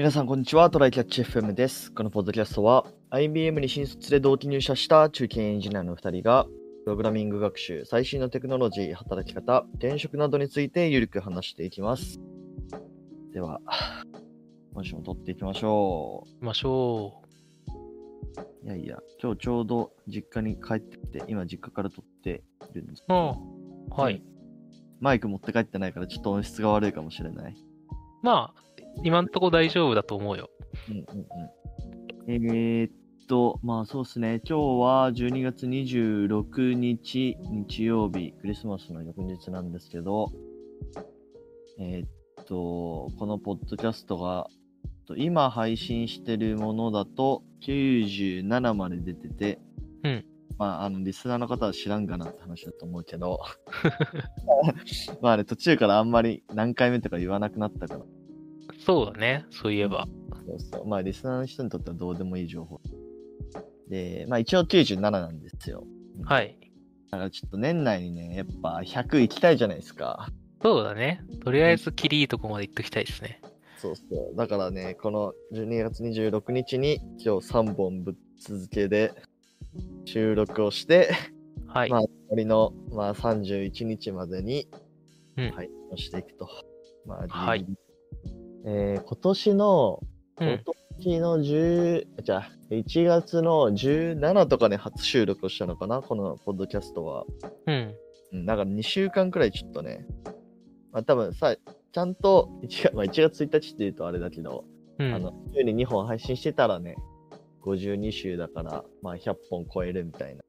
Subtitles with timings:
[0.00, 0.70] 皆さん、こんにちは。
[0.70, 1.92] トライキャッチ FM です。
[1.92, 6.46] このポッドキャストは、IBM に新卒で同期入社した中堅エンジニアの2人が、
[6.84, 12.18] プログラミング学習、最新のテクノロジー、働き方、転職などについてゆるく話していきます。
[13.34, 13.60] では、
[14.72, 17.20] 今週も撮っていきましょ行きましょ
[18.64, 18.66] う。
[18.66, 23.04] いやいや、今日ちょうど実家に帰ってきて、今実家から撮っているんです。
[23.06, 23.12] う。
[23.12, 23.34] うん。
[23.90, 24.24] はい。
[24.98, 27.54] マイク持って帰ってないからちょっと音質が悪いかもしれない。
[28.22, 28.69] まあ、
[29.02, 30.50] 今んとこ大丈夫だと思うよ。
[30.88, 32.34] うんうんうん。
[32.34, 32.92] えー、っ
[33.26, 34.40] と、まあそうですね。
[34.48, 40.32] 今日は12月26日、日曜日、クリスマスの翌日なんですけど、
[41.78, 44.48] えー、っと、このポッドキャストが、
[45.06, 49.58] と今配信してるものだと97まで出てて、
[50.04, 50.24] うん。
[50.58, 53.40] まあ、あの、リスナーの方は知らんかなって話だと思うけど、
[55.22, 58.00] まあね、途中からあんまり何回目とか言わなくなったから、
[58.84, 59.46] そうだね。
[59.50, 60.06] そういえば。
[60.46, 60.88] そうそう。
[60.88, 62.80] まあ、リスナーの人にとってはどうでもいい情報。
[63.88, 65.84] で、まあ一応97なんですよ。
[66.24, 66.56] はい。
[67.10, 70.28] だからちょっと年内にね、やっぱ100行きたいじゃないですか。
[70.62, 71.22] そうだね。
[71.44, 73.40] とりあえず、キリいいとこまで行っときたいですね。
[73.78, 74.36] そうそう。
[74.36, 79.12] だからね、この12月26日に今日3本ぶっ続けで
[80.04, 81.10] 収録をして、
[81.66, 81.90] はい。
[81.90, 84.68] まあ、残りの、まあ、31日までに
[85.36, 86.48] うん配信をしていくと。
[87.06, 87.66] まあ、はい
[88.64, 90.00] えー今年の、
[90.38, 90.64] 今うん。
[91.00, 97.24] 年の10、じゃあ、1月の17とかね、初収録をしたのかな、このポッドキャストは。
[97.66, 97.94] うん。
[98.32, 100.06] うん、だから2週間くらいちょっとね、
[100.92, 101.56] まあ多分さ、
[101.92, 104.64] ちゃんと1月、まあ、1月1日って言うとあれだけど、
[104.98, 105.14] うん。
[105.14, 106.96] あの、週に2本配信してたらね、
[107.62, 110.44] 52週だから、まあ100本超えるみたいな。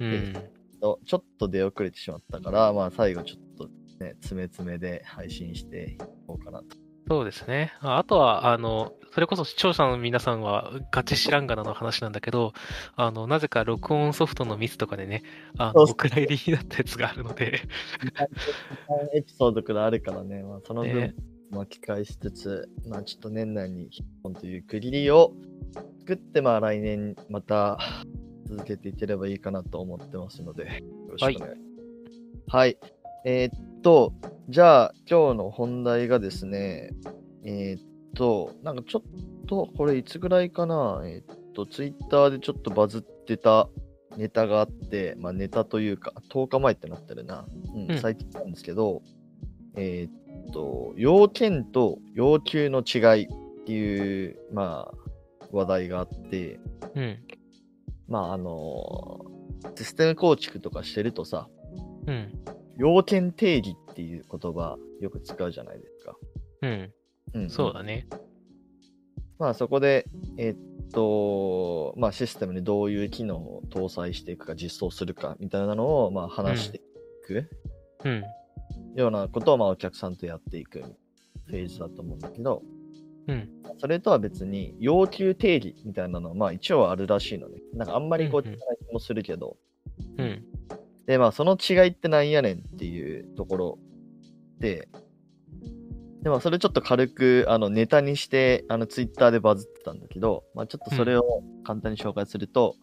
[0.00, 0.32] うん。
[0.80, 3.68] とちょっと出遅れてしまったから、まあ最後ちょっと
[4.02, 6.89] ね、詰め詰めで配信していこうかなと。
[7.10, 7.72] そうですね。
[7.80, 12.52] ああとは、あの、それこそ視聴者の皆さんはガチ知らんがなの話なんだけど、
[12.94, 15.24] あの、なぜか録音ソフトのミスとかでね、
[15.58, 17.62] あの、お蔵入りになったやつがあるので、
[19.12, 21.14] エピソードくらいあるからね、まあその分ね
[21.50, 25.32] 巻き返しつつ、まあちょっと年内に1本という区切りを
[25.98, 27.76] 作って、まあ来年また
[28.46, 30.68] 続けていければいいかなと思ってますので、よ
[31.08, 32.56] ろしくお願いします。
[32.56, 32.78] はい。
[33.24, 34.12] えーっと、
[34.48, 36.90] じゃあ今日の本題がですね、
[37.44, 37.82] えーっ
[38.14, 43.68] と、なんかちょっと、これいつぐらいかな、えーっと、ツイッターでちょっとバズってた
[44.16, 47.46] ネタがあって、まあネタというか、10日前ってなってるな。
[47.74, 49.02] うん、うん最近なんですけど、
[49.76, 53.28] えーっと、要件と要求の違いっ
[53.66, 56.60] ていう、まあ、話題があって、
[56.94, 57.18] うん。
[58.08, 59.20] まあ、あの
[59.76, 61.48] システム構築とかしてるとさ、
[62.06, 62.32] うん。
[62.80, 66.16] 要件定義っていう言葉よく使うじゃないですか。
[66.62, 66.92] うん。
[67.34, 68.08] うん、そうだね。
[69.38, 70.06] まあそこで、
[70.38, 76.80] えっと、まあシステムにどういう機能を搭載していくか実装するかみたいなのをまあ話してい
[77.26, 77.50] く
[78.04, 78.24] うん。
[78.96, 80.82] ようなことをまあお客さんとやっていく
[81.48, 82.62] フェーズだと思うんだけど、
[83.28, 83.50] うん。
[83.76, 87.58] それとは別に要求定義みたいなのはまあ一応あるらしいのね。
[87.74, 89.58] なんかあんまりこううんうん聞かない気もするけど、
[90.16, 90.49] うん。
[91.10, 93.78] でまあその違いってなんやねんっていうところ
[94.60, 94.88] で、
[96.22, 102.76] でまあそれちょっと軽くあのネタにしてあのツイッターでバズってたんだけど、まあちょっとそれを簡単に紹介すると、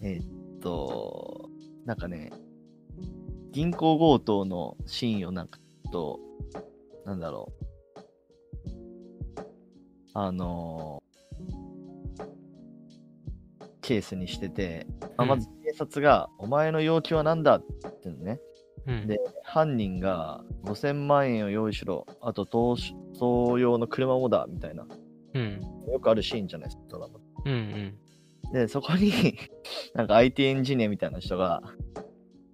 [0.00, 1.50] えーっと、
[1.86, 2.30] なんかね、
[3.50, 5.58] 銀行強盗のシーンをなんか
[5.90, 6.20] と、
[7.04, 7.52] なんだろ
[8.64, 9.40] う、
[10.14, 11.02] あの
[13.82, 14.86] ケースにしてて、
[15.16, 18.40] まあ、まず察が、お前の要求は何だって言ってんのね。
[18.86, 19.06] うん。
[19.06, 24.86] で、犯人が5000万円を用意しろ、あと逃走用の車もだ、みたいな。
[25.34, 25.60] うん。
[25.92, 27.20] よくあるシーンじゃないですか、ドラマ。
[27.44, 27.52] うん。
[27.52, 28.52] うん。
[28.52, 29.12] で、そこに、
[29.94, 31.62] なんか IT エンジニアみたいな人が、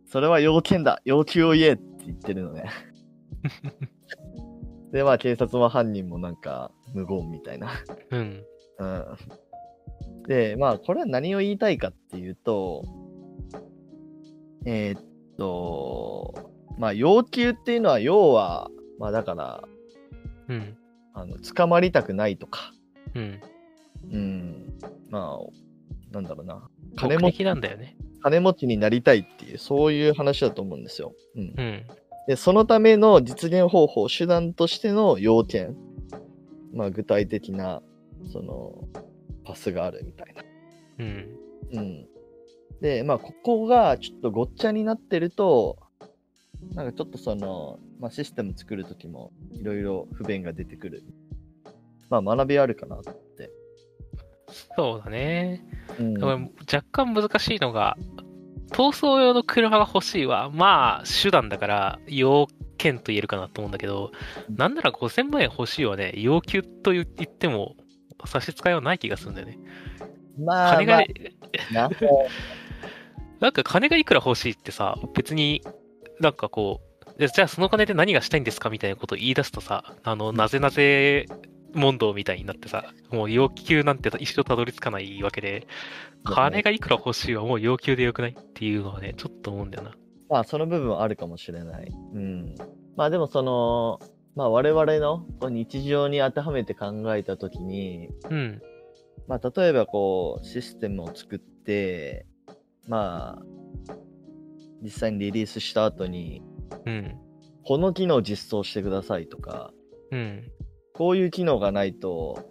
[0.07, 2.65] それは要件だ要求を言えって言ってるのね。
[4.93, 7.71] で、まあ警察も犯人もなんか無言みたいな。
[8.11, 8.45] うん。
[8.79, 9.05] うん。
[10.29, 12.85] で、まあこれは何を言いたいかっていうと、
[14.67, 15.03] えーっ
[15.39, 16.35] と、
[16.79, 19.65] まあ要求っていうのは要は、まあだから、
[20.49, 20.77] うん。
[21.15, 22.73] あの、捕まりたくないとか、
[23.15, 23.41] うん。
[24.13, 24.79] うん、
[25.11, 26.69] まあ、なんだろうな。
[26.97, 27.97] 金金持ち持なんだよね。
[28.23, 31.15] 金持ちになりたいっていう、そういう話だと思うんですよ。
[31.37, 31.55] うん。
[31.57, 31.87] うん。
[32.27, 35.77] で、そのための実現方法、手段としての要件。
[36.73, 37.83] まあ、具体的な、
[38.33, 38.89] その、
[39.45, 40.43] パスがあるみたいな。
[40.99, 41.39] うん。
[41.73, 42.09] うん。
[42.85, 45.79] で、まあ、ここがちょっとごっちゃになってると、
[46.75, 51.03] なんかちょっとその、まあ、システム作るときもいろいろ不便が出てくる
[52.11, 52.99] まあ学びあるかな。
[54.77, 55.65] そうだね。
[55.99, 57.97] うん若干難しいのが、
[58.73, 64.13] 逃走用の車が欲しいは、まあ、手段だから、要件と言えるかなと思うんだけど、
[64.51, 67.77] なんなら5000万円欲しいはね、要求と言っても、
[68.27, 69.59] 差し支えはない気がするんだよね。
[70.39, 71.05] まあ、金が、
[71.73, 71.91] まあ
[73.41, 75.63] ななんか金がいくら欲しいってさ、別に
[76.21, 76.81] なんかこ
[77.17, 81.27] う、でじゃあその金で何がしたいんですかみたいなことを言い出すとさ、あの、なぜなぜ
[81.75, 85.67] 問答みたいになってさ、もう要求なんて一生たどり着かないわけで、
[86.25, 89.95] 金がいくら欲しいはもう要求でよくないっていうのはね、ちょっと思うんだよな。
[90.29, 91.93] まあ、その部分はあるかもしれない。
[92.15, 92.55] うん。
[92.97, 94.01] まあ、でもその、
[94.35, 98.63] まあ、我々の日常に当てはめて考えたときに、うん。
[99.29, 102.27] まあ、例えばこう、システムを作って、
[102.87, 103.43] まあ、
[104.83, 106.43] 実際にリリースした後に、
[106.87, 107.19] うん。
[107.65, 109.73] この機能を実装してくださいとか、
[110.11, 110.51] うん。
[110.93, 112.51] こういう機能がないと、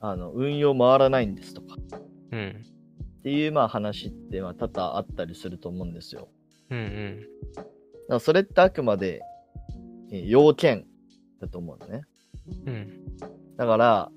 [0.00, 1.76] あの、運用回らないんですとか、
[2.32, 2.64] うん。
[3.18, 6.28] っていうまあ話ってまあ多々あったりすると思うんですよ。
[6.70, 6.78] うん。
[6.78, 7.20] うん。
[7.56, 7.68] だか
[8.08, 9.22] らそれってあくまで、
[10.12, 10.86] えー要件
[11.40, 12.02] だと思うのね。
[12.66, 13.04] うん。
[13.56, 14.12] だから、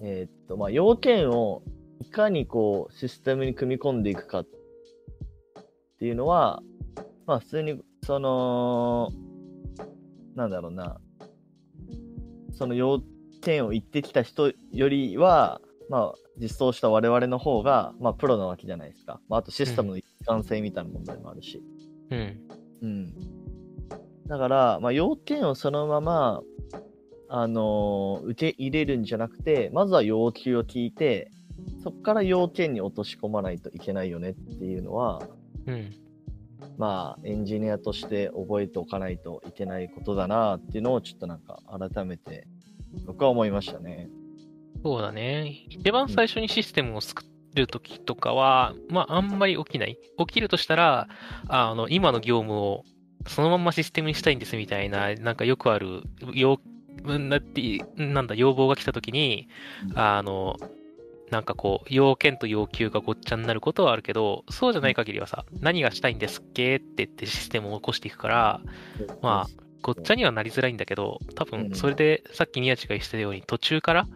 [0.00, 1.62] えーっと、まあ、要件を
[2.00, 4.46] いかにこう、システムに組み込んでいくかっ
[5.98, 6.62] ていうのは、
[7.26, 9.10] まあ、普通に、その、
[10.34, 11.00] なんだろうな、
[12.52, 13.02] その要
[13.40, 19.20] 件を言ってきた人よりは、まあ、実装した我々の方が、まあ、プロなわけじゃないですか。
[19.28, 21.62] まあ、あとシステムの一貫性みたいな問題もあるし。
[22.10, 22.40] うん。
[22.82, 23.14] うん。
[24.26, 26.42] だから、まあ、要件をそのまま、
[27.28, 31.30] あのー受け入れるんじゃなくて、まずは要求を聞いて、
[31.82, 35.22] そこから要件に落とし込まないといけないよねっていうのは、
[35.66, 35.94] うん。
[36.78, 42.46] まあ、エンジニアとして覚えておかないといけないことだなっていうのをちょっとなんか改めて
[43.06, 44.08] 僕は思いましたね。
[44.82, 45.64] そうだね。
[45.68, 47.24] 一番最初にシステムを作
[47.54, 49.98] るときとかは、まあ、あんまり起きない。
[50.18, 51.08] 起きるとしたら、
[51.48, 52.84] あの、今の業務を
[53.28, 56.02] そのまんまシステムにしたいんですみたいな、なんかよくある、
[56.34, 56.60] 要、
[57.04, 59.48] なって、なんだ、要望が来たときに、
[59.94, 60.56] あの、
[61.30, 68.60] なんかこう、要件と要求がごっちゃになることはあるけど、そうじゃない限りはさ、何がしたいんですっけって言ってシステムを起こしていくから、
[69.22, 74.06] まあ、ごっちゃにはなりづらいんだけど、多分それでさっき宮地が言ってたように途中から、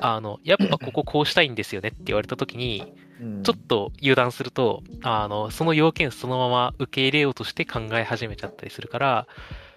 [0.00, 3.42] あの、やっぱこここうしたいんですよねって言われた時に、うん。
[3.42, 9.26] ちょっと油断すると、あの、その要件そのまま受け入れようとして考え始めちゃったりするから、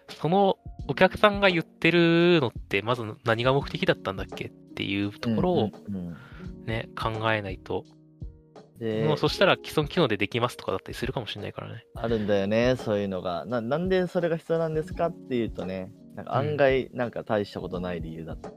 [0.10, 6.18] そのお客さんが言ってるのって、まず何が目的だったんだっけっていうところをうんうんうん
[6.66, 7.86] ね、考えないと、
[8.80, 11.86] でもうそしたら既存機能でできますとかだったりするかもしれないからね。
[11.96, 13.46] あるんだよね、そういうのが。
[13.46, 18.52] ななんでそれが必要なんですかっていうとね、なんか案外なんか大したことない理由だった。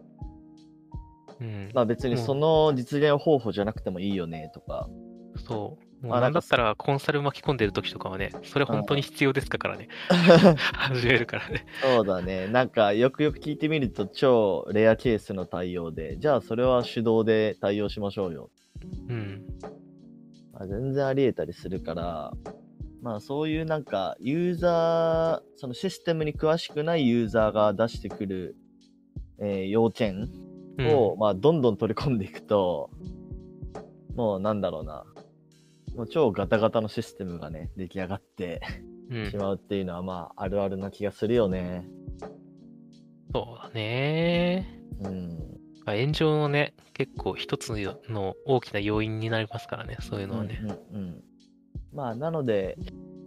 [1.40, 1.70] うん。
[1.74, 4.88] まあ別にその実現方法じゃなくてもいいよねとか。
[5.36, 5.85] そう。
[6.06, 9.88] もうあなんだったらコンサル巻き込んでる時とかはね、それ本当に必要ですかからね。
[10.74, 11.66] 始めるからね。
[11.82, 12.48] そうだね。
[12.48, 18.50] なんかよくよく聞いてみると超レアケースの対応で、じゃあそれは手動で対応しましょうよ。
[19.08, 19.44] うん。
[20.52, 22.32] まあ、全然あり得たりするから、
[23.02, 28.56] まあそういうなんかユーザー、そのシステムに詳しくないユーザーが出してくる、
[29.38, 30.28] えー要件
[30.78, 32.90] うんを、まあどんどん取り込んでいくと、
[34.14, 35.04] もうなんだろうな。
[35.96, 38.60] もう超ガタガタのシステムがね、出来上がって
[39.10, 41.88] うんしまうっていうのはまああるあるな気がするよね。
[43.34, 44.82] そうだね。
[45.00, 45.28] うん。
[45.84, 47.72] まあ炎上のね、結構一つ
[48.08, 50.60] の大きな要因になりますからね、そういうのはね。
[50.62, 51.22] うんうんうん
[51.96, 52.76] まあ、なので、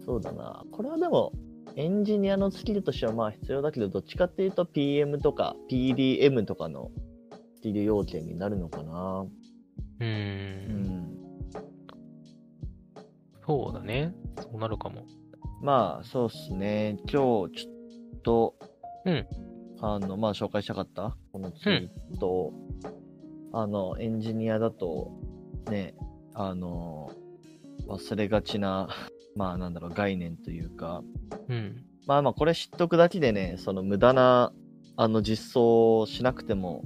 [0.04, 0.64] そうだな。
[0.70, 1.32] これはでも、
[1.74, 6.90] エンジニアのスキルとしてはまあ必要だけど、どっちかっていうと PM とか PDM とかの
[7.56, 9.26] スキル要件になるのかな。
[10.00, 10.04] う。
[10.04, 11.09] うんん。
[13.50, 14.14] そうだね。
[14.40, 15.04] そうなるかも。
[15.60, 16.96] まあ、そうっすね。
[17.00, 18.54] 今日、ちょっと、
[19.04, 19.26] うん。
[19.80, 22.52] あの、まあ、紹介したかった、このツイート、
[23.52, 25.10] あの、エンジニアだと、
[25.68, 25.94] ね、
[26.32, 27.10] あの、
[27.88, 28.88] 忘れがちな、
[29.34, 31.02] まあ、なんだろう、概念というか、
[31.48, 31.84] うん。
[32.06, 34.52] まあまあ、これ知っとくだけでね、その無駄な、
[34.94, 36.84] あの、実装をしなくても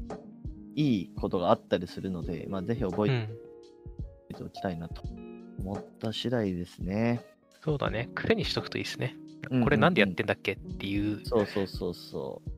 [0.77, 4.35] いいことがあったりするので、まあ、ぜひ覚えうん。
[4.35, 5.03] ておきたいなと
[5.59, 7.25] 思った次第ですね。
[7.63, 8.11] そうだね。
[8.15, 9.17] 癖にしとくといいですね。
[9.17, 9.25] うんうん
[9.59, 11.21] うんこれなんでやってんだっけっていう。
[11.25, 12.51] そうそうそうそう。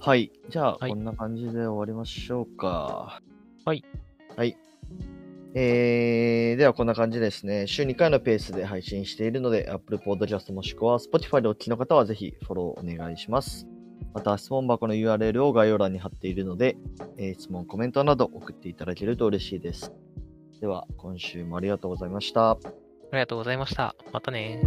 [0.00, 0.32] はい。
[0.48, 3.20] じゃあ、はいこんな感じで終わりましょうか。
[3.64, 3.84] はい。
[4.36, 4.56] はい。
[5.54, 7.66] えー、ではこんな感じですね。
[7.66, 13.66] 週2回のペースで配信しているので、Apple Podcast もしくは Spotify でお聞きの方はぜひフォローお願いします。
[14.14, 16.76] また質問箱の URL を概要欄に貼っているので、
[17.16, 19.92] えー質問、コメントなど送っていただけると嬉しいです。
[20.60, 22.50] では、今週もありがとうございました。
[22.50, 22.58] あ
[23.12, 23.94] りがとうございました。
[24.12, 24.60] またね。